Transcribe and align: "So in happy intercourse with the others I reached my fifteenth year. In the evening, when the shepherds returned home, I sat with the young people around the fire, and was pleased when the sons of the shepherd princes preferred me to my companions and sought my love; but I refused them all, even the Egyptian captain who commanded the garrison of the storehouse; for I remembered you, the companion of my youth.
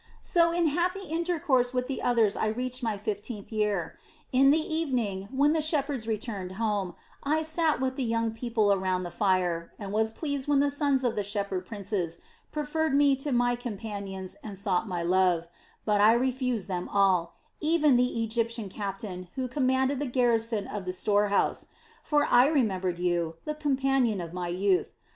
"So 0.23 0.51
in 0.51 0.65
happy 0.65 1.01
intercourse 1.07 1.75
with 1.75 1.85
the 1.85 2.01
others 2.01 2.35
I 2.35 2.47
reached 2.47 2.81
my 2.81 2.97
fifteenth 2.97 3.51
year. 3.51 3.99
In 4.31 4.49
the 4.49 4.57
evening, 4.57 5.29
when 5.31 5.53
the 5.53 5.61
shepherds 5.61 6.07
returned 6.07 6.53
home, 6.53 6.95
I 7.21 7.43
sat 7.43 7.79
with 7.79 7.97
the 7.97 8.03
young 8.03 8.31
people 8.31 8.73
around 8.73 9.03
the 9.03 9.11
fire, 9.11 9.71
and 9.77 9.91
was 9.91 10.09
pleased 10.09 10.47
when 10.47 10.59
the 10.59 10.71
sons 10.71 11.03
of 11.03 11.15
the 11.15 11.21
shepherd 11.21 11.67
princes 11.67 12.19
preferred 12.51 12.95
me 12.95 13.15
to 13.17 13.31
my 13.31 13.55
companions 13.55 14.35
and 14.43 14.57
sought 14.57 14.87
my 14.87 15.03
love; 15.03 15.47
but 15.85 16.01
I 16.01 16.13
refused 16.13 16.67
them 16.67 16.89
all, 16.89 17.35
even 17.59 17.95
the 17.95 18.23
Egyptian 18.23 18.69
captain 18.69 19.27
who 19.35 19.47
commanded 19.47 19.99
the 19.99 20.07
garrison 20.07 20.65
of 20.65 20.85
the 20.85 20.93
storehouse; 20.93 21.67
for 22.01 22.25
I 22.25 22.47
remembered 22.47 22.97
you, 22.97 23.35
the 23.45 23.53
companion 23.53 24.19
of 24.19 24.33
my 24.33 24.47
youth. 24.47 24.93